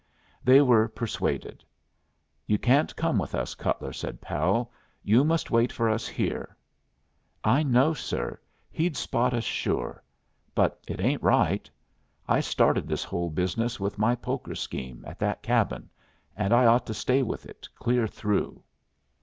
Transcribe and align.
They 0.43 0.61
were 0.61 0.87
persuaded. 0.87 1.63
"You 2.47 2.57
can't 2.57 2.95
come 2.95 3.19
with 3.19 3.35
us, 3.35 3.53
Cutler," 3.53 3.93
said 3.93 4.19
Powell. 4.19 4.71
"You 5.03 5.23
must 5.23 5.51
wait 5.51 5.71
for 5.71 5.91
us 5.91 6.07
here." 6.07 6.57
"I 7.43 7.61
know, 7.61 7.93
sir; 7.93 8.39
he'd 8.71 8.97
spot 8.97 9.31
us, 9.35 9.43
sure. 9.43 10.03
But 10.55 10.79
it 10.87 10.99
ain't 10.99 11.21
right. 11.21 11.69
I 12.27 12.39
started 12.39 12.87
this 12.87 13.03
whole 13.03 13.29
business 13.29 13.79
with 13.79 13.99
my 13.99 14.15
poker 14.15 14.55
scheme 14.55 15.03
at 15.05 15.19
that 15.19 15.43
cabin, 15.43 15.87
and 16.35 16.51
I 16.51 16.65
ought 16.65 16.87
to 16.87 16.95
stay 16.95 17.21
with 17.21 17.45
it 17.45 17.69
clear 17.77 18.07
through." 18.07 18.63